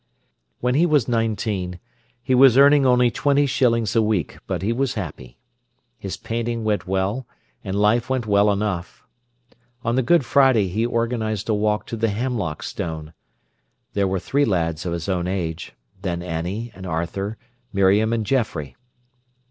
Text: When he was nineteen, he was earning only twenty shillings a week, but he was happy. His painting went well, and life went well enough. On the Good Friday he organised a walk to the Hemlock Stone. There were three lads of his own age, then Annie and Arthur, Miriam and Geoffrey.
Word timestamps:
When 0.61 0.73
he 0.73 0.87
was 0.87 1.07
nineteen, 1.07 1.79
he 2.23 2.33
was 2.33 2.57
earning 2.57 2.87
only 2.87 3.11
twenty 3.11 3.45
shillings 3.45 3.95
a 3.95 4.01
week, 4.01 4.39
but 4.47 4.63
he 4.63 4.73
was 4.73 4.95
happy. 4.95 5.37
His 5.99 6.17
painting 6.17 6.63
went 6.63 6.87
well, 6.87 7.27
and 7.63 7.75
life 7.77 8.09
went 8.09 8.25
well 8.25 8.51
enough. 8.51 9.05
On 9.83 9.95
the 9.95 10.01
Good 10.01 10.25
Friday 10.25 10.69
he 10.69 10.87
organised 10.87 11.49
a 11.49 11.53
walk 11.53 11.85
to 11.85 11.95
the 11.95 12.09
Hemlock 12.09 12.63
Stone. 12.63 13.13
There 13.93 14.07
were 14.07 14.17
three 14.19 14.43
lads 14.43 14.87
of 14.87 14.93
his 14.93 15.07
own 15.07 15.27
age, 15.27 15.73
then 16.01 16.23
Annie 16.23 16.71
and 16.73 16.87
Arthur, 16.87 17.37
Miriam 17.71 18.11
and 18.11 18.25
Geoffrey. 18.25 18.75